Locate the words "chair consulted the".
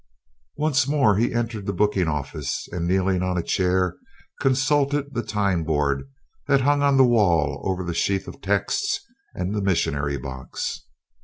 3.43-5.21